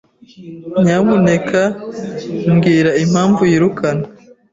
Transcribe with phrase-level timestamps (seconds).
[0.83, 1.61] Nyamuneka
[2.53, 4.07] mbwira impamvu yirukanwe.